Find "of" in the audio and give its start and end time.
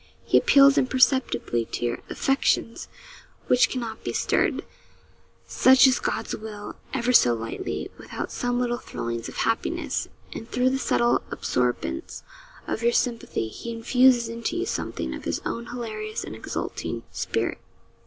9.29-9.35, 12.65-12.81, 15.13-15.25